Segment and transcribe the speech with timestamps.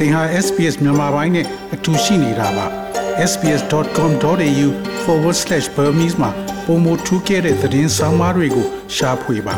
[0.00, 2.66] သင်ဟာ SPS မြန်မာပိုင်းနဲ့အတူရှိနေတာပါ
[3.30, 6.30] sbs.com.au/burmese မှာ
[6.66, 9.56] ပုံမထူးခဲ့တဲ့သတင်းစာမားတွေကိုရှားဖွေပါ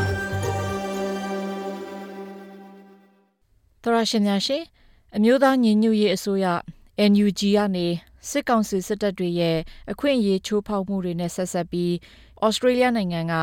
[3.83, 4.63] သရရှင်များရှင်
[5.17, 6.47] အမျိုးသားညီညွတ်ရေးအစိုးရ
[7.11, 7.87] NUG ကနေ
[8.31, 9.59] စစ်ကောင်စီစစ်တပ်တွေရဲ့
[9.93, 11.93] အခွင့်အရေးချိုးဖောက်မှုတွေနဲ့ဆက်ဆက်ပြီး
[12.47, 13.35] ဩစတြေးလျနိုင်ငံက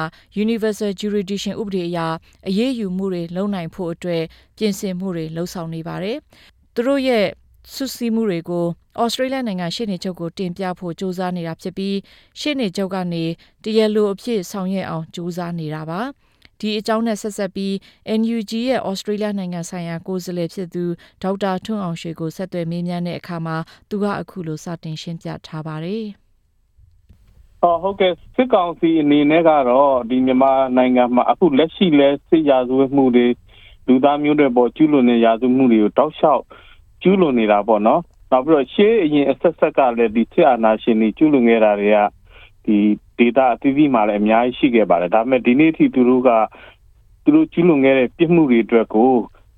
[0.44, 2.00] Universal Jurisdiction ဥပဒေအရ
[2.48, 4.24] အရေးယူမှုတွေလုပ်နိုင်ဖို့အတွက်
[4.58, 6.18] ပြင်ဆင်မှုတွေလှုံ့ဆော်နေပါတယ်။
[6.75, 7.27] သူတို့ရဲ့
[7.75, 8.67] ဆုစည်းမှုတွေကို
[9.01, 11.97] ဩစတြေးလျနိုင်ငံရှေ့နေချုပ်ကိုတင်ပြဖို့စ조사နေတာဖြစ်ပြီး
[12.41, 13.25] ရှေ့နေချုပ်ကနေ
[13.65, 16.01] တရားလိုအဖြစ်ဆောင်ရွက်အောင်စ조사နေတာပါ။
[16.61, 17.73] ဒီအကြောင်းနဲ့ဆက်ဆက်ပြီး
[18.21, 20.85] NUG ရဲ့ဩစတြေးလျနိုင်ငံဆိုင်ရာကိုယ်စားလှယ်ဖြစ်သူ
[21.23, 23.57] ဒေါက်တာထွန်းအောင်ရွှေကိုဆက်သွယ်မေးမြန်းတဲ့အခါမှာ
[23.89, 26.05] သူကအခုလိုစတင်ရှင်းပြထားပါတယ်။
[27.63, 33.27] အော်ဟုတ်ကဲ့စစ်ကောင်စီအနေနဲ့ကတော့ဒီမြန်မာနိုင်ငံမှာအခုလက်ရှိလဲစစ်ရာဇဝတ်မှုတွေ
[33.87, 36.43] လူသားမျိုးတွေပေါ်ကျူးလွန်တဲ့ရာဇဝတ်မှုတွေကိုတောက်လျှောက်
[37.06, 41.98] ကျူးလွန်နေတာပေါ့နော်နောက်ပြီးတော့ရှေးအရင်အဆက်ဆက်ကလည်းဒီစစ်အာဏာရှင်တွေကျူးလွန်ခဲ့တာတွေက
[42.66, 42.78] ဒီ
[43.18, 46.30] ဒေတာအသီးသီးမှာလည်းအများကြီးရှိခဲ့ပါတယ်ဒါပေမဲ့ဒီနေ့ထိသူတို့က
[47.24, 49.12] သူတို့ကျူးလွန်ခဲ့တဲ့ပြစ်မှုတွေအတွက်ကို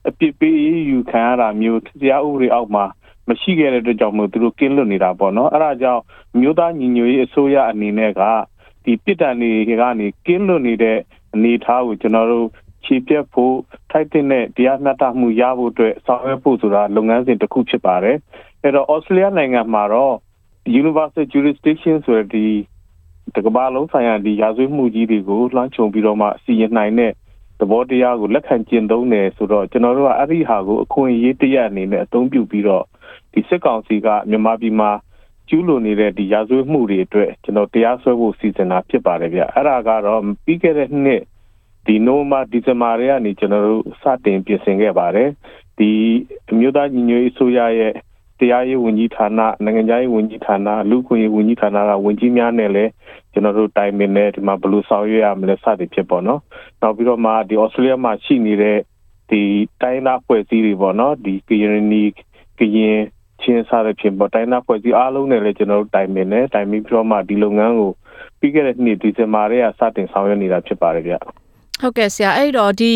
[0.07, 0.55] အပြစ်ပေး
[0.89, 2.85] ယူခံရတာမျိုးတရားဥပဒေအောက်မှာ
[3.27, 6.01] မရှိခဲ့တဲ့အတွက်ကြောင့်မို့သူတို့ကင်းလွတ်နေတာပေါ့နော်အဲ့ဒါကြောင့်
[6.39, 8.21] မြို့သားညီညွတ်ရေးအစိုးရအနေနဲ့က
[8.83, 9.51] ဒီပြစ်ဒဏ်တွေ
[9.81, 10.97] ကနေကင်းလွတ်နေတဲ့
[11.33, 12.47] အနေအထားကိုကျွန်တော်တို့
[12.87, 13.55] ခြေပြတ်ဖို့
[13.91, 14.25] ထိုက်တဲ့
[14.57, 18.17] တရားမျှတမှုရဖို့အတွက်ဆောင်ရွက်ဖို့ဆိုတာလုပ်ငန်းစဉ်တစ်ခုဖြစ်ပါတယ်
[18.63, 20.15] အဲ့တော့ဩစတြေးလျနိုင်ငံမှာတော့
[20.81, 22.47] Universal Jurisdiction ဆိုတဲ့ဒီ
[23.35, 27.11] တကမ္ဘာလုံးဆိုင်ရာဒီရာဇဝတ်မှုကြီးတွေကိုလွှမ်းခြုံပြီးတော့မှစီရင်နိုင်တဲ့
[27.59, 32.85] သဘောတရားကိုလက်ခံကျင့်သုံးတယ်ဆိုတော့ကျွန်တော်တို့ကအဲ့ဒီဟာကိုအခွင့်အရေးတရအနေနဲ့အသုံးပြုပြီးတော့
[33.33, 34.91] ဒီစစ်ကောင်စီကမြန်မာပြည်မှာ
[35.49, 41.21] ကျူးလွန်နေတဲ့ဒီရာဇဝတ်မှုတွေအတွက်ကျွန်တော်တရားစွဲဖို့စီစဉ်တာဖြစ်ပါတယ်ဗျအဲ့ဒါကတော့ပြီးခဲ့တဲ့နှစ်
[41.87, 45.29] ဒီနိုမာဒီဇင်ဘာတွေကနေကျွန်တော်တို့စတင်ပြင်ဆင်ခဲ့ပါတယ်
[45.77, 45.89] ဒီ
[46.51, 47.93] အမျိုးသားညီညွတ်ရေးအစိုးရရဲ့
[48.39, 52.91] တရားရေးဝန်ကြီးဌာနနိုင်ငံခြားရေးဝန်ကြီးဌာနလူခွင့်ရေးဝန်ကြီးဌာနကဝန်ကြီးများနဲ့လည်း
[53.31, 56.41] ကျွန်တော်တို့တိုင်ပင်နေဒီမှာဘယ်လိုဆောင်ရွက်ရမလဲစသည်ဖြစ်ပေါ့နော်
[56.81, 58.77] နောက်ပြီးတော့မှဒီဩစတြေးလျမှာရှိနေတဲ့
[59.29, 59.41] ဒီ
[59.81, 62.03] တိုင်းသားဖွဲ့စည်းတွေပေါ့နော်ဒီကရင်နီ
[62.59, 62.99] ကရင်
[63.41, 67.91] ချင်းစားတဲ့ဖြစ်ပေါ်တိုင်းသားဖွဲ့စည်းအားလုံးနဲ့လည်းကျွန်တော်တို့တိုင်ပင်နေတိုင်ပြီးတော့မှဒီလုပ်ငန်းကို
[68.39, 71.15] ပြီးခဲ့တဲ့နှစ်ဒီဇင်ဘာထဲကစတင်ဆောင်ရွက်နေတာဖြစ်ပါတယ်ဗျ
[71.81, 72.93] ဟုတ်ကဲ့ဆရာအဲ့တော့ဒီ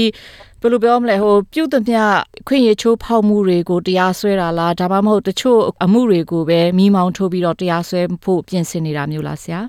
[0.61, 2.01] ဘယ်လိုပြောမလဲဟိုပြုတ်သမျှ
[2.47, 9.59] ခွင့်ရချိုးဖောက်မှုတွေကိုတရားစွဲတာလားဒါမှမဟုတ်တချို့အမှုတွေကိုပဲမိမောင်းထိုးပြီးတော့တရားစွဲဖို့ပြင်ဆင်နေတာမျိုးလားဆရာ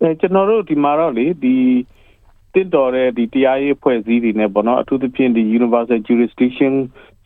[0.00, 1.56] အဲကျွန်တော်တို့ဒီမှာတော့လေဒီ
[2.54, 6.72] တင့်တော်တဲ့ဒီတရားရေးဖွဲ့စည်းတွေနဲ့ပေါ့နော်အထူးသဖြင့်ဒီ universal jurisdiction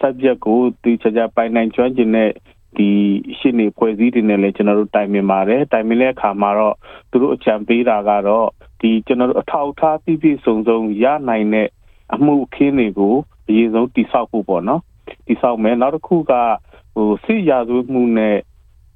[0.01, 2.31] subject ကိုဒီချာချာပိုင်နိုင်ကျွမ်းကျင်တဲ့
[2.77, 2.89] ဒီ
[3.39, 6.77] ရှင်းနေဖွဲ့စည်းတွေနဲ့လည်းကျွန်တော်တို့တိုင်ပင်ပါတယ်တိုင်ပင်တဲ့အခါမှာတော့
[7.11, 8.49] သူတို့အကြံပေးတာကတော့
[8.81, 11.69] ဒီကျွန်တော်တို့အထောက်အထားပြည့်ပြည့်စုံစုံရနိုင်တဲ့
[12.15, 13.15] အမှုအခင်းတွေကို
[13.49, 14.81] အရင်ဆုံးတိဆောက်ဖို့ပေါ့နော်
[15.27, 16.33] တိဆောက်မယ်နောက်တစ်ခုက
[16.95, 18.37] ဟိုစစ်ရာဇဝတ်မှုနဲ့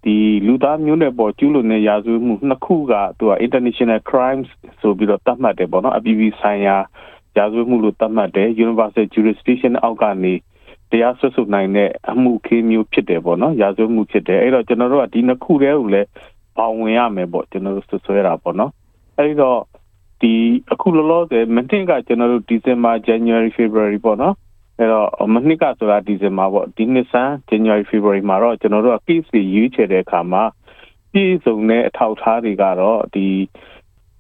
[0.05, 0.17] ဒီ
[0.47, 4.49] လူသားမျိုးနွယ်ပေါ်ကျူးလွန်တဲ့ရာဇဝတ်မှုနှစ်ခုကသူက international crimes
[4.81, 6.77] ဆိုပြီးတော့သတ်မှတ်တယ်ပေါ့နော်အပြည်ပြည်ဆိုင်ရာ
[7.37, 10.35] ရာဇဝတ်မှုလို့သတ်မှတ်တယ် universal jurisdiction အောက်ကနေ
[10.91, 16.09] တရားစွဲဆိုနိုင်တဲ့အမှုခင်းမျိုးဖြစ်တယ်ပေါ့နော်ရာဇဝတ်မှုဖြစ်တယ်အဲ့တော့ကျွန်တော်တို့ကဒီနှစ်ခုတည်းကိုလည်း
[16.57, 18.73] ပေါဝင်ရမယ်ပေါ့ကျွန်တော်တို့ဆွဆွဲတာပေါ့နော်
[19.19, 19.61] အဲ့တော့
[20.21, 20.33] ဒီ
[20.73, 24.35] အခုလောလောဆယ်မနှစ်ကကျွန်တော်တို့ဒီဇင်ဘာ January February ပေါ့နော်
[24.79, 30.43] အဲ့တော့မနှစ်ကဆိုတာဒီဇင်ဘာပေါ့ဒီနှစ်ဆန်း January February မှာတော့ကျွန်တော်တို့က case တွေရွေးချယ်တဲ့အခါမှာ
[31.13, 33.27] ပြည်စုံတဲ့အထောက်ထားတွေကတော့ဒီ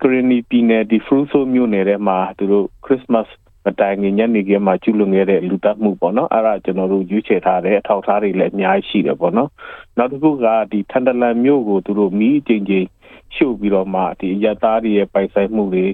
[0.02, 3.28] ကရနီပြည်နယ်ဒီ Fruso မြို့နယ်ထဲမှာသူတို့ Christmas
[3.66, 9.50] မတိုင်ခင်ညနေခင်းမှာကျူးလွန်ခဲ့တဲ့လူတပ်မှုပေါ့နော်အဲ့ဒါကျွန်တော်တို့ရွေးချယ်ထားတဲ့အထောက်ထားတွေလည်းအများကြီးရှိတယ်ပေါ့နော်
[9.98, 12.86] နောက်တစ်ခုကဒီထန်တလန်မြို့ကိုသူတို့မီးအကျဉ်းချင်း
[13.34, 15.86] ရှုပ်ပြီးတော့မှဒီရသားတွေရဲ့ပိုင်ဆိုင်မှုတွေ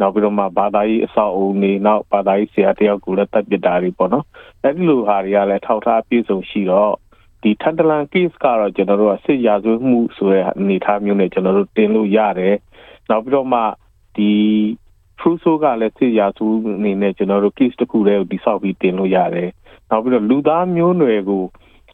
[0.00, 4.24] နောက်ပြီးတော့မှဘာသာရေးအဆောက်အဦတွေနောက်ဘာသာရေးဆရာတယောက်ကိုလည်းတပ်ပစ်တာတွေပေါ့နော်
[4.62, 6.92] အဲ့ဒီလိုဟာတွေကလည်းထောက်ထားပြည့်စုံရှိတော့
[7.42, 12.56] ဒီထန်တလန် case ကတော့ကျွန်တော်တို့ကစစ်ရာဇဝတ်မှုဆိုတဲ့အနေအထားမျိုးနဲ့ကျွန်တော်တို့တင်လို့ရတယ်
[13.10, 13.60] နောက်ပြီးတော့မှ
[14.16, 14.30] ဒီ
[15.22, 19.50] Crusoe ကလည်းစစ်ရာဇဝတ်အနေနဲ့ကျွန်တော်တို့ case တစ်ခုတည်းကိုတိဆောက်ပြီးတင်လို့ရတယ်
[19.90, 21.42] နောက်ပြီးတော့လူသားမျိုးနွယ်ကို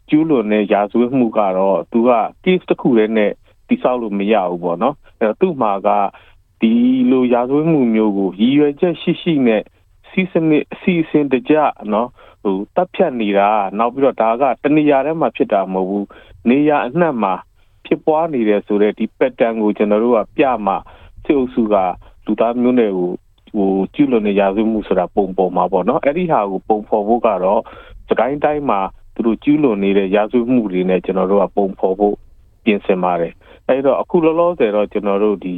[0.09, 2.11] ကျူးလွန်တဲ့ရာဇဝတ်မှုကတော့သူက
[2.45, 3.33] case တစ်ခုတည်းနဲ့
[3.69, 5.89] တိဆောက်လို့မရဘူးပေါ့နော်အဲသူ့မှာက
[6.61, 6.73] ဒီ
[7.11, 9.63] လိုရာဇဝတ်မှုမျိုးကိုရည်ရွယ်ချက်ရှိရှိနဲ့
[10.11, 11.55] စီစနစ်အစီအစဉ်တကြ
[11.93, 12.09] နော်
[12.43, 16.07] ဟိုတပ်ဖြတ်နေတာနောက်ပြီးတော့ဒါကတနေရာထဲမှာဖြစ်တာမဟုတ်ဘူး
[16.51, 17.35] နေရာအနှံ့မှာ
[17.87, 20.75] ဖြစ်ပွားနေတယ်ဆိုတော့ဒီ pattern ကိုကျွန်တော်တို့ကပြမှ
[21.25, 21.77] စစ်အုပ်စုက
[22.29, 23.11] လူသားမျိုးနွယ်ကို
[23.57, 27.61] ဟိုကျူးလွန်နေရာဇဝတ်မှုဆိုတာပုံပေါ်မှာပေါ့နော်အဲ့ဒီဟာကိုပုံဖော်ဖို့ကတော့
[28.09, 28.81] စကိုင်းတိုင်းမှာ
[29.15, 32.15] သူတို့ကျူးလွန်နေတဲ့ရာဇဝတ်မှုတွေနဲ့ကျွန်တော်တို့ကပုံဖော်ဖို့
[32.65, 33.33] ပြင်ဆင်ပါတယ်
[33.69, 35.57] အဲ့တော့အခုလောလောဆယ်တော့ကျွန်တော်တို့ဒီ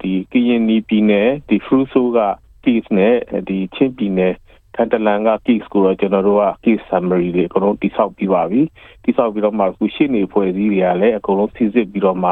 [0.00, 2.18] ဒီကရင်နီပြည်နယ်ဒီဖရူဆိုက
[2.64, 3.14] case နဲ့
[3.48, 4.34] ဒီချင်းပြည်နယ်
[4.74, 8.62] ထထန်တလန်က case ကိုတော့ကျွန်တော်တို့က case summary တွေအကုန်လုံးတိဆောက်ပြီးပါပြီ
[9.04, 12.30] တိဆောက်ပြီးတော့မှခုရှင်းနေဖွဲ့စည်းတွေကလည်းအကုန်လုံးစစ်စစ်ပြီးတော့မှ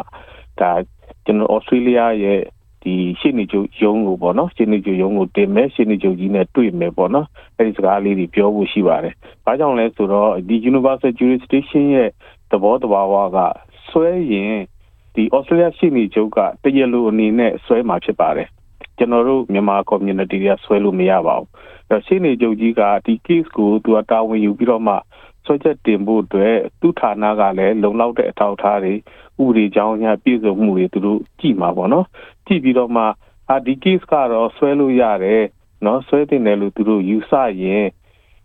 [0.60, 0.70] ဒါ
[1.24, 2.40] ကျွန်တော်ဩစတြေးလျရဲ့
[2.86, 7.26] ဒီရှင်းနေချုပ်ရုံးကိုပေါ့နော်ရှင်းနေချုပ်ရုံးကိုတင်မယ်ရှင်းနေချုပ်ကြီးနဲ့တွေ့မယ်ပေါ့နော်
[7.58, 12.10] အဲဒီစကားလေးတွေပြောဖို့ရှိပါတယ်။ဘာကြောင့်လဲဆိုတော့ဒီ universal jurisdiction ရဲ့
[12.50, 13.38] သဘောတဘာဝက
[13.88, 14.56] ဆွဲရင်
[15.14, 18.48] ဒီ Australia ရှင်းနေချုပ်ကတရလိုအနေနဲ့ဆွဲမှာဖြစ်ပါတယ်။
[18.98, 21.48] ကျွန်တော်တို့မြန်မာ community တွေကဆွဲလို့မရပါဘူး။
[21.90, 24.94] အဲရှင်းနေချုပ်ကြီးကဒီ case ကိုသူကတာဝန်ယူပြီးတော့မှ
[25.46, 28.96] ဆွဲချက်တင်ဖို့အတွက်သူ့ဌာနကလည်းလုံလောက်တဲ့အထောက်အထားတွေဥ
[29.38, 32.06] ပဒေကြောင်းအရပြည့်စုံမှုတွေသူတို့ကြည့်မှာပေါ့နော်
[32.46, 33.02] ကြည့်ပြီးတော့မှ
[33.50, 35.42] အာဒီ case ကတော့ဆွဲလို့ရတယ်
[35.84, 37.32] နော်ဆွဲတင်တယ်လို့သူတို့ယူဆ
[37.62, 37.86] ရင်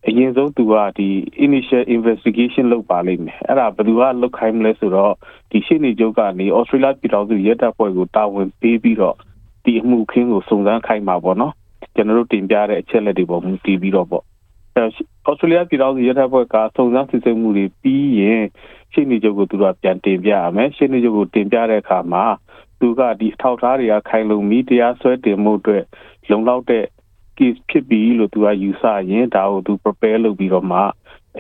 [0.08, 1.10] အရင်ဆုံးသူကဒီ
[1.46, 5.14] initial investigation လုပ်ပါလိမ့်မယ်အဲ့ဒါဘယ်သူကလုပ်ခိုင်းမလဲဆိုတော့
[5.52, 9.16] ဒီရှင်းနေချုပ်ကနေ Australia ပြည်တော်စုရဲတပ်ဖွဲ့ကိုတာဝန်ပေးပြီးတော့
[9.64, 11.54] ဒီအမှုခင်းကိုစုံစမ်းခိုင်းမှာပေါ့နော်
[11.96, 14.24] ကျွန်တော်တို့တင်ပြတဲ့အချက်လက်တွေပေါ်မူတည်ပြီးတော့ပေါ့
[14.76, 18.44] ဩစတြေးလျပြည်တော်စုရဲတပ်ဖွဲ့ကစုံစမ်းစစ်ဆေးမှုတွေပြီးရင်
[18.94, 22.24] ရှင်းနေချုပ်ကိုသူတို့ပြန်တင်ပြရမယ်ရှင်းနေချုပ်ကိုတင်ပြတဲ့အခါမှာ
[22.80, 25.84] သူကဒီအထောက်ထားတွေကခိုင်လုံပြီးတရားစွဲတင်မှုအတွက်
[26.30, 26.86] လုံလောက်တဲ့
[27.38, 30.80] case ဖြစ်ပြီလို့သူကယူဆရင်ဒါကိုသူ prepare လုပ်ပြီးတော့မှ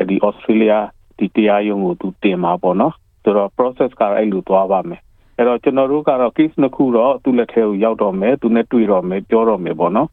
[0.09, 0.77] ဒီ Australia
[1.17, 2.93] ဒီတရားရုံးကိုသူတင်မှာပေါ့နော်
[3.23, 5.01] ဆိုတော့ process ကအဲ့လိုသွားပါမယ်
[5.37, 10.09] အဲ့တော့ကျွန်တော်တို့ကတော့ case နှစ်ခုတော့သူ့လက်ထဲကိုရောက်တော့မယ်သူနဲ့တွေ့တော့မယ်ပြောတော့မယ်ပေါ့နော်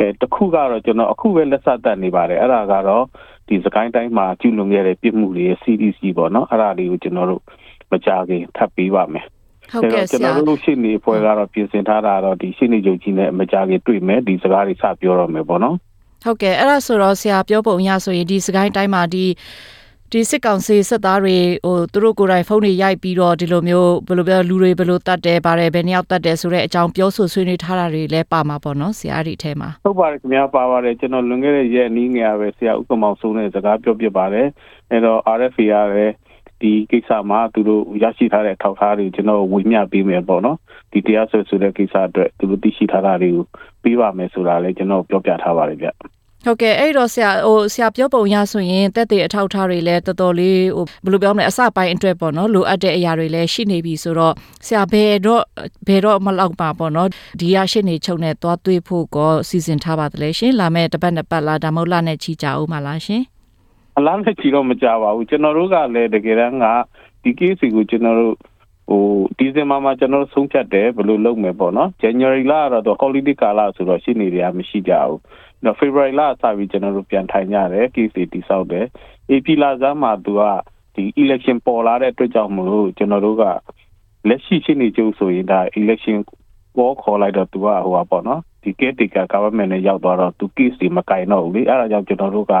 [0.00, 3.04] အဲတခုကတော့ကျွန်တော်အခုပဲလက်ဆက်တက်နေပါတယ်အဲ့ဒါကတော့
[3.48, 7.42] ဒီစကိုင်းတိုင်းမှာကျူးလွန်ခဲ့တဲ့ပြစ်မှုတွေရဲ့ CDC ပေါ့နော်အဲ့ဒါလေးကိုကျွန်တော်တို့
[7.90, 9.26] မကြခင်ထပ်ပေးပါမယ်
[9.72, 15.76] ဟုတ်ကဲ့ဆရာကျွန်တော်တို့ရှင်းနေဖွဲ့ကတော့ပြင်ဆင်ထားတာတော့ဒီရှင်းနေကြုံကြီးနဲ့မကြခင်တွေ့မယ်ဒီစကားတွေစပြောတော့မယ်ပေါ့နော်
[16.24, 19.24] ဟုတ်ကဲ့အဲ့ဒါဆိုတော့ဆရာပြောပုံရဆိုရင်ဒီစကိုင်းတိုင်းမှာဒီ
[20.14, 21.36] ဒီစစ်ကောင်စီစစ်သားတွေ
[21.66, 34.46] ဟိုသူတို့ကိုယ်တိုင်ဖုန်းတွေရိုက်ပြီးတော့ဒီလိုမျိုးဘယ်လိုပြောလူတွေဘယ်လိုတတ်တယ်ပါတယ်ဘယ်နှစ်ယောက်တတ်တယ်ဆိုတဲ့အကြောင်းပြောဆိုဆွေးနွေးထားတာတွေလည်းပါမှာပေါ့နော်ဆရာဒီထဲမှာဟုတ်ပါတယ်ခင်ဗျာပါပါတယ်ကျွန်တော်လွန်ခဲ့တဲ့ရက်နီးငယ်ပဲဆရာဥက္ကမောင်ဆုံးတဲ့စကားပြောပြပါတယ်
[34.90, 36.14] အဲ့တော့ RFA ရလည်း
[36.60, 40.58] ဒီကိစ္စမှာသူတို့ရရှိထားတဲ့ထောက်ထားတွေကျွန်တော်ဝေမျှပေးမယ်ပေါ့နော်
[40.92, 43.44] ဒီတရားစွဲဆိုတဲ့ကိစ္စအတွက်သူတို့သိရှိထားတာတွေကို
[43.82, 45.88] ပေးပါမယ်ဆိုတာလည်းကျွန်တော်ပြောပြထားပါတယ်ဗျ
[46.44, 54.34] ဟုတ်ကဲ့အဲ့တော့ဆရာဟိုဆရာပြောပုံရဆိုရင်တက်တဲ့အထောက်ထားတွေလည်းတော်တော်လေးဟိုဘယ်လိုပြောမလဲအစပိုင်းအတွက်ပေါ့နော်လိုအပ်တဲ့အရာတွေလည်းရှိနေပြီဆိုတော့
[54.66, 55.42] ဆရာဘယ်တော့
[55.86, 57.08] ဘယ်တော့မလောက်ပါပေါ့နော်
[57.40, 63.22] ဒီရရှိနေချုပ်နဲ့သွားတွေးဖို့ကောစီစဉ်ထားပါတယ်ရှင်လာမဲ့တပတ်နှစ်ပတ်လားဒါမှမဟုတ်လနဲ့ချီကြအောင်မလားရှင်
[63.98, 66.66] အလားနဲ့ချီတော့မကြပါဘူးကျွန်တော်တို့ကလည်းတကယ်တမ်းက
[67.22, 68.34] ဒီ case ကိုကျွန်တော်တို့
[68.88, 69.02] ဟို
[69.38, 75.18] ဒီဇင်ဘာမှာကျွန်တော်တို့ဆုံးဖြတ်တယ်ဘယ်လိုလုပ်မယ်ပေါ့နော် January လကတော့ holiday ကာလဆိုတော့ရှင်းနေတွေကမရှိကြဘူး
[75.64, 78.86] နော် February လအစပြီးကျွန်တော်တို့ပြန်ထိုင်ကြတယ် case တွေတိစောက်တယ်
[79.30, 80.42] AP လဆန်းမှာသူက
[80.94, 83.44] ဒီ election ပေါ်လာတဲ့အတွက်ကြောင့်မလို့ကျွန်တော်တို့က
[84.28, 86.18] လက်ရှိရှင်းနေကြဆိုရင်ဒါ election
[86.76, 92.54] ပေါ်ခေါ်လိုက်တော့သူကဟိုပါပေါ့နော်ဒီ caretaker government နဲ့ရောက်သွားတော့သူ case တွေမကင်တော့ဘူးလေအဲ့ဒါကြောင့်ကျွန်တော်တို့က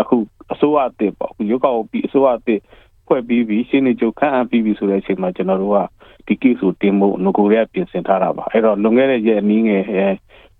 [0.00, 0.16] အခု
[0.52, 2.60] အစိုးရအသစ်ပေါ့ရုပ်ကောက်ပြီးအစိုးရအသစ်
[3.06, 5.78] ဖွဲ့ပြီးပြီးရှင်းနေကြခန့်အပ်ပြီးပြီဆိုတဲ့အချိန်မှာကျွန်တော်တို့က
[6.26, 9.84] ဒီ case ကိုတင်ဖို့ငကိုရဲပြင်ဆင်ထားတာပါအဲ့တော့လွန်ခဲ့တဲ့ရက်အနည်းငယ်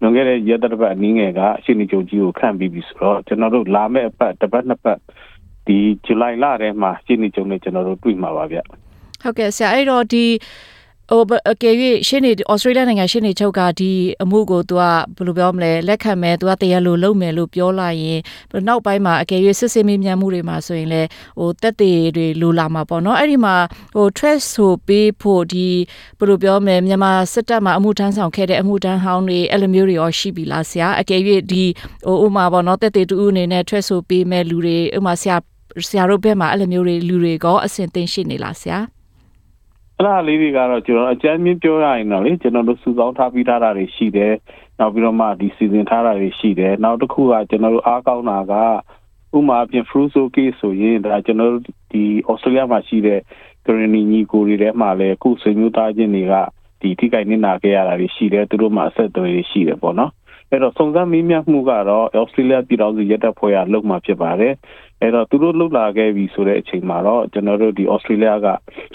[0.01, 4.99] လွန်ခဲ့တဲ့ရက်တစ်ပတ်အနည်းငယ်ကရှင်းနေကြကြီးကိုခန့်ပြီးပြီဆိုတော့ကျွန်တော်တို့လာမယ့်အပတ်တစ်ပတ်နှစ်ပတ်
[5.67, 8.59] ဒီဇူလိုင်လထဲမှာရှင်းနေကြနဲ့ကျွန်တော်တို့တွေ့မှာပါဗျ
[9.23, 10.25] ဟုတ်ကဲ့ဆရာအဲ့တော့ဒီ
[11.11, 11.23] ဟို
[11.53, 11.75] အကယ်၍
[12.09, 13.93] ရှင်းနေဩစတြေးလျနိုင်ငံရှင်းနေချုပ်ကဒီ
[14.23, 14.83] အမှုကို तू က
[15.17, 18.19] ဘယ်လိုပြောမလဲလက်ခံမယ် तू ကတရားလိုလုပ်မယ်လို့ပြောလိုက်ရင်
[18.69, 21.09] နောက်ပိုင်းမှာအကယ်၍စစ်စစ်မေးမြန်းမှုတွေမှာဆိုရင်လည်း
[21.39, 23.55] ဟိုတက်သေးတွေလိုလာမှာပေါ့နော်အဲ့ဒီမှာ
[23.95, 25.69] ဟို trust ဆိုပေးဖို့ဒီ
[26.19, 31.21] ဘယ်လိုပြောမလဲမြန်မာစစ်တပ်မှာအမှုထမ်းဆောင်ခဲ့တဲ့အမှုထမ်းဟောင်းတွေအဲ့လိုမျိုးတွေရောရှိပြီလားဆရာအကယ်၍
[31.51, 31.65] ဒီ
[32.07, 35.37] ဟိုဥမာပေါ့နော်တက်သေးတူအနေနဲ့ trust ဆိုပေးမဲ့လူတွေဥမာဆရာ
[35.89, 38.79] ဆရာတို့ဘက်မှာအဲ့လိုမျိုးတွေလူတွေကောအဆင်သင့်ရှိနေလားဆရာ
[40.01, 44.35] အဲ့ဒါလေးတွေကတော့ကျွန်တော်အကြမ်းမြင့်ပြောရရင်တော့လေကျွန်တော်တို့စုဆောင်းထားပြီးထားတာတွေရှိတယ်
[44.81, 48.55] နောက်ပြီးတော့မှဒီစီစဉ်ထားတာတွေရှိတယ်နောက်တစ်ခုကကျွန်တော်တို့အားကောင်းတာက
[49.37, 53.21] ဥမာအပြင် fruso case ဆိုရင်ဒါကျွန်တော်တို့ဒီ Australia မှာရှိတဲ့
[53.67, 56.35] Granny ညီကိုတွေထဲမှာလည်းအခုဆွေမျိုးသားချင်းတွေက
[56.81, 60.13] ဒီထိခိုက်နေတာခဲ့ရတာတွေရှိတယ်သူတို့မှာအဆက်အသွယ်တွေရှိတယ်ပေါ့နော်
[60.51, 64.55] အဲ့တော့စုံစမ်းမေးမြန်းမှုကတော့ Australia ပြည်တော်စုရက်တပ်ဖွဲ့ကလုပ်မှာဖြစ်ပါတယ်
[65.01, 68.49] အဲ့တော့သူတို့လှုပ်လာခဲ့ပြီဆိုတဲ့အချိန်မှာတော့ကျွန်တော်တို့ဒီ Australia က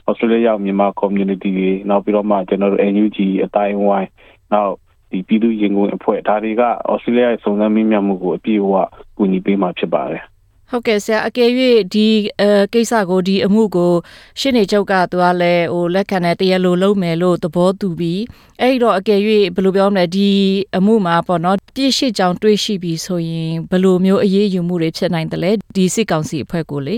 [0.09, 4.09] Australia ရောက်မြန်မာ community တွေနောက်ပြီးတော့မှကျွန်တော်တို့ NUG အတိုင်းဝိုင်း
[4.53, 4.73] နောက်
[5.11, 8.73] ဒီပြည်သူ့ရင်ကုန်အဖွဲ့ဒါတွေက Australia ရဲ့စုံစမ်းမေးမြန်းမှုကိုအပြည့်အဝ
[9.17, 10.23] ကူညီပေးမှာဖြစ်ပါတယ်
[10.71, 11.49] ဟုတ်ကဲ့ဆရာအကယ်၍
[11.93, 12.07] ဒီ
[12.41, 13.93] အဲကိစ္စကိုဒီအမှုကို
[14.39, 18.21] ရှင်းနေချုပ်ကသူကလည်းဟိုလက်ခံတဲ့တရားလိုလုပ်မယ်လို့သဘောတူပြီး
[18.61, 19.19] အဲ့တော့အကယ်၍
[19.55, 20.29] ဘယ်လိုပြောမလဲဒီ
[20.77, 26.97] အမှုမှာပေါ့နော်ပြည့်ရှိကြောင်တွေးရှိပြီးဆိုရင်ဘယ်လိုမျိုးအရေးယူမှုတွေဖြစ်နိုင်တယ်လဲဒီစစ်ကောင်စီအဖွဲ့ကိုလေ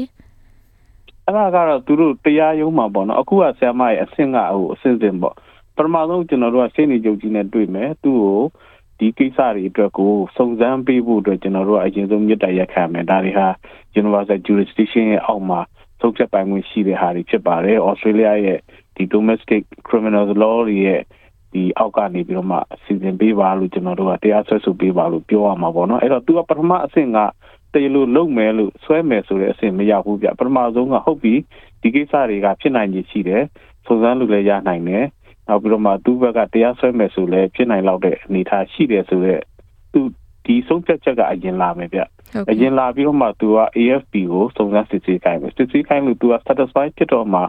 [1.30, 5.36] အဲ့ဒါကတော့သူတို့တရားရုံးမှာပေါ့နော်အခုကဆရာမရဲ့အဆင့်ကဟိုအဆင့်စင်ပေါ့
[5.76, 8.42] ပထမဆုံးကျွန်တော်တို့ကရှင်းနေချုပ်ကြီးနဲ့တွေ့မယ်သူ့ကို
[9.00, 13.48] ဒီကိစ္စတွေအတွက်ကိုစုံစမ်းပေးဖို့အတွက်ကျွန်တော်တို့အရင်ဆုံးမြစ်တရက်ခံမယ်ဒါတွေဟာ
[14.00, 15.60] universal jurisdiction ရဲ့အောက်မှာ
[16.02, 18.60] ဆုံးဖြတ်ပိုင်ခွင့်ရှိတဲ့ဟာတွေဖြစ်ပါတယ်။ Australia ရဲ့
[18.96, 21.02] ဒီ domestic criminal law တွေရဲ့
[21.54, 27.18] ဒီအောက်ကနေပြီးတော့မှစီစဉ်ပေးပါလို့ကျွန်တော်တို့ကတရားစွဲဆိုပေးပါလို့ပြောရမှာပေါ့နော်အဲ့တော့သူကပထမအဆင့်က
[27.74, 31.34] တရားလို့လုပ်မယ်လို့ဆွဲမယ်ဆိုတဲ့အဆင့်မရောက်ဘူးဗျပထမဆုံးကဟုတ်ပြီ
[31.82, 33.44] ဒီကိစ္စတွေကဖြစ်နိုင်ခြေရှိတယ်
[33.86, 35.06] စုံစမ်းလို့လည်းရနိုင်တယ်
[35.48, 39.42] နောက်ပြီးတော့မှသူ့ဘက်ကတရားစွဲမယ်ဆိုလည်းဖြစ်နိုင်လောက်တဲ့အနေအထားရှိတယ်ဆိုတော့
[39.94, 40.02] သူ
[40.46, 42.02] ဒီဆုံးဖြတ်ချက်ကအရင်လာမယ်ဗျ
[42.50, 47.42] အရင်လာပြီးတော့မှသူက AFP ကိုစုံစမ်းစစ်ဆေးခိုင်းမယ်စစ်ဆေးခိုင်းလို့သူက satisfy ဖြစ်တော့မှ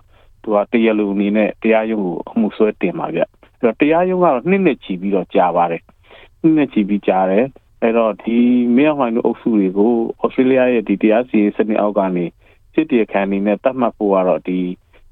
[0.43, 3.29] သူကတရားလူအနေနဲ့တရားရုံးကိုအမှုဆွဲတင်ပါဗျအဲ့
[3.63, 5.83] တော့တရားရုံးကတော့နှစ်နှစ်ချီပြီးတော့ကြာပါတယ်
[6.43, 7.45] နှစ်နှစ်ချီပြီးကြာတယ်
[7.83, 8.39] အဲ့တော့ဒီ
[8.77, 9.93] မြေအောင်မှန်တို့အုပ်စုတွေကို
[10.23, 12.25] ဩစတြေးလျရဲ့ဒီတရားစီရင်စနစ်အောက်ကနေ
[12.75, 14.59] စစ်တီခန်နေနဲ့တတ်မှတ်ဖို့ကတော့ဒီ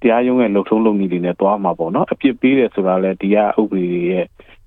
[0.01, 4.25] တရားရုံးရဲ့လှုပ်ထုံးလုပ်နည်းတွေနဲ့တွားမှာပေါ့နော်အပြစ်ပေးတယ်ဆိုတာလဲဒီကဥပဒေရဲ့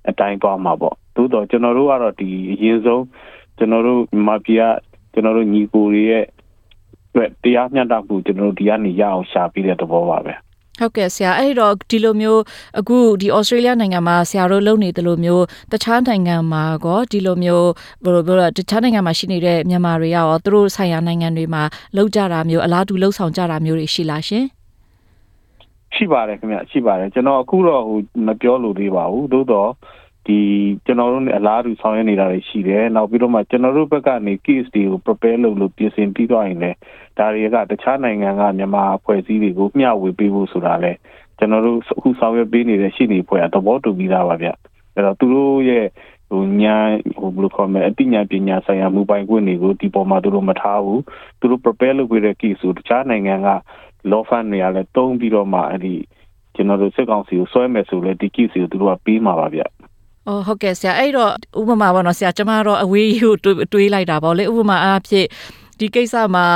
[0.08, 3.04] အတိုင်းတွားမှာပေါ့သို့တော့ကျွန်တော်တို့ကတော့ဒီအရင်ဆုံး
[3.58, 4.64] ကျွန်တော်တို့မြန်မာပြည်က
[5.12, 6.24] ကျွန်တော်တို့ညီကိုတွေရဲ့
[7.08, 10.34] အတွက်တရားမျှတမှုကျွန်တော်တို့ဒီကနေရအောင်ရှာပေးတဲ့သဘောပါပဲ
[10.80, 12.42] ဟုတ်ကဲ့ဆရာအဲ့တော့ဒီလိုမျိုး
[12.78, 17.68] အခုဒီဩစတြေးလျနိုင်ငံမှာဆရာတို့လုပ်နေတယ်လို့မျိုးတခြားနိုင်ငံမှာကောဒီလိုမျိုး
[18.04, 21.62] ဘယ်လိုပြောလဲတခြားနိုင်ငံမှာရှိနေတဲ့မြန်မာတွေရောသူတို့ဆိုင်ရာနိုင်ငံတွေမှာ
[21.96, 24.44] လုပ်ကြတာမျိုးအလားတူလှုပ်ဆောင်ကြတာမျိုးတွေရှိလားရှင်
[25.94, 29.70] ရှိပါတယ်ခင်ဗျရှိပါတယ်ကျွန်တော်အခုတော့ဟိုမပြောလို့သေးပါဘူးသို့တော့
[30.26, 30.38] ဒီ
[30.84, 36.76] ကျွန်တော်တို့ ਨੇ အလားတူဆောင်ရွက်နေတာတွေရှိတယ်နောက်ပြီးတော့မှကျွန်တော်တို့ဘက်ကနေ case တွေကို prepare လုပ်လို့ပြင်ဆင်ပြီးတော့ရင်လည်း
[37.18, 40.92] ဒါတွေကတခြားနိုင်ငံကမြန်မာအဖွဲ့အစည်းတွေကိုမျှဝေပေးဖို့ဆိုတာလဲ
[41.38, 44.48] ကျွန်တော်တို့အခုဆောင်ရွက်ပေးနေတဲ့ရှိနေဖွဲ့သဘောတူပြီးသားပါဗျ
[44.94, 45.86] အဲ့တော့သူတို့ရဲ့
[46.30, 46.76] ဟိုညာ
[47.18, 51.02] ဟိုဘယ်လိုခေါ်မလဲအတိညာပညာဆိုင်ရာမူပိုင်ခွင့်တွေကိုဒီပေါ်မှာသူတို့မထားဘူး
[51.40, 53.48] သူတို့ prepare လုပ်ပေးတဲ့ case ကိုတခြားနိုင်ငံက
[54.10, 55.94] law firm တွေကလည်းတုံးပြီးတော့မှအဲ့ဒီ
[56.54, 59.62] ကျွန်တော်တို့စစ်ကောင်စီကိုဆွဲမယ်ဆိုလဲဒီ case ကိုသူတို့ကပေးမှာပါဗျ
[60.30, 63.34] အော်ဟုတ်ကဲ့ဆရာအဲ့တော့ဥပမာပေါ့နော်ဆရာကျမတော့အဝေးကို
[63.72, 65.26] တွေးလိုက်တာပေါ့လေဥပမာအားဖြင့်
[65.78, 66.46] ဒီကိစ္စမှာ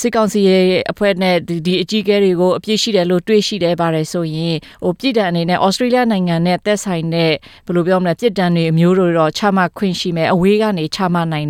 [0.00, 7.32] စစ်ကောင်စီရဲ့အဖွဲ့နဲ့ဒီဒီအကြီးအကဲတွေကိုအပြစ်ရှိတယ်လို့တွေးရှိတယ်ပါတယ်ဆိုရင်ဟိုပြည်တံအနေနဲ့ဩစတြေးလျနိုင်ငံနဲ့သက်ဆိုင်တဲ့
[7.66, 11.48] ဘယ်လိုပြောမလဲပြည်တံတွေအမျိုးတို့တော့ချမှတ်ခွင့်ရှိမယ်အဝေးကနေချမှတ်နိုင်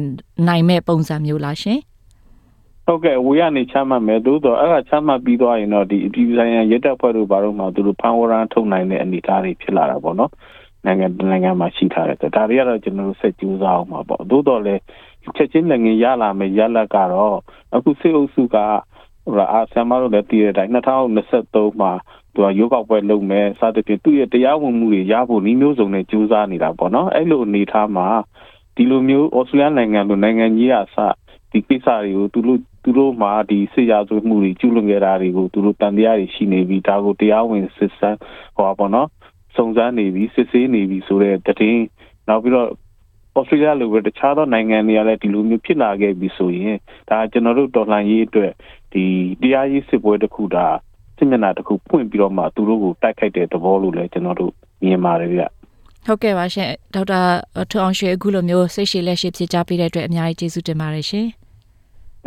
[0.48, 1.80] နိုင်မဲ့ပုံစံမျိုးလားရှင်
[2.86, 10.30] ဟုတ်ကဲ့ဝေကနေချမှတ်မယ်သို့တော့အဲ့ဒါချမှတ်ပြီးသွားရင်တော့ဒီအပြည်ပြည်ဆိုင်ရာရဲတပ်ဖွဲ့တို့ဘာလို့မှသူတို့ဖန်ဝရန်ထုတ်နိုင်တဲ့အနေအထားတွေဖြစ်လာတာပေါ့နော်
[10.86, 14.80] နိုင်ငံနိုင်ငံမှာရှိထားတယ်ဒါတွေကတော့ကျွန်တော်တို့ဆက်ကြိုးစားအောင်ပါပေါ့သို့တော့လည်း
[15.36, 17.36] ချက်ချင်းလည်းငင်ရလာမယ်ရလက်ကတော့
[17.74, 18.56] အခုစေအုပ်စုက
[19.24, 21.92] ဟိုအာဆမ်မာတို့လည်းတည်တဲ့အတိုင်း2023မှာ
[22.34, 28.06] သူကရုပ်ောက်ပွဲလုပ်မယ်စသဖြင့်သူ့ရဲ့တရားဝင်မှုတွေရဖို့နှီးမျိုးစုံနဲ့ကြိုးစားနေတာပေါ့နော်အဲ့လိုအနေထားမှာ
[28.76, 30.96] ဒီလိုမျိုးဩစတြေးလျနိုင်ငံလိုနိုင်ငံကြီးအစ
[31.52, 38.18] ဒီကိစ္စတွေကိုသူတို့သူတို့မှာဒီစစ်ရာဇဝမှုတွေကျူးလွန်ခဲ့တာတွေကိုသူတို့တန်တရားတွေရှိနေပြီးဒါကိုတရားဝင်စစ်ဆန်း
[38.56, 39.08] ဟောပါတော့
[39.56, 41.84] စုံစမ်းနေပြီစစ်ဆေးနေပြီဆိုတဲ့တည်င်း
[42.28, 42.68] နောက်ပြီးတော့
[43.36, 46.76] ဩစတြေးလျလိုပဲတခြားသောနိုင်ငံတွေကလည်းဒီလိုမျိုးဖြစ်လာခဲ့ပြီဆိုရင်
[47.08, 48.52] ဒါကျွန်တော်တို့တော်လှန်ရေးအတွက်
[48.92, 49.04] ဒီ
[49.42, 50.66] တရားရေးစစ်ပွဲတစ်ခုဒါ
[51.16, 54.52] စစ်မျက်နှာတစ်ခုဖွင့်ပြီးတော့မှသူတို့ကိုတိုက်ခိုက်တဲ့သဘောလို့လည်းကျွန်တော်တို့
[54.84, 55.42] မြင်ပါတယ်ဗျ
[56.06, 57.20] ဟုတ်ကဲ့ပါရှင်ဒေါက်တာ
[57.70, 61.26] ထွန်းအောင်ရွှေအခုလိုမျိုးစိတ်ရှည်လက်ရှိဖြစ်ကြပေးတဲ့အတွက်အများကြီးကျေးဇူးတင်ပါတယ်ရှင်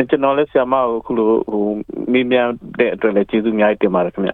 [0.10, 1.64] ကျွန်တော်လည်းဆရာမကိုအခုလိုဟို
[2.12, 4.34] မေးမြန်းတဲ့အတွက်လည်းကျေးဇူးအများကြီးတင်ပါတယ်ခင်ဗျ